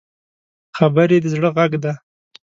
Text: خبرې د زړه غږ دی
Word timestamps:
خبرې 0.77 1.17
د 1.23 1.25
زړه 1.33 1.49
غږ 1.57 1.71
دی 1.83 1.93